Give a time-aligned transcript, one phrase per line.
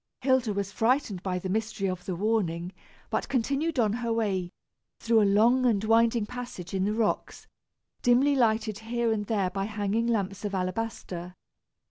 [0.21, 2.73] Hilda was frightened by the mystery of the warning,
[3.11, 4.49] but continued on her way,
[4.99, 7.45] through a long and winding passage in the rocks,
[8.01, 11.35] dimly lighted here and there by hanging lamps of alabaster.